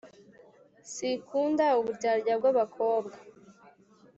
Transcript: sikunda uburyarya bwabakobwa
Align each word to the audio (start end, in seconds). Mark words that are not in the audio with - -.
sikunda 0.91 1.65
uburyarya 1.79 2.33
bwabakobwa 2.39 3.15